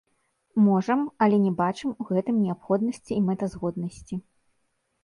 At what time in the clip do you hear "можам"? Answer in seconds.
0.67-1.03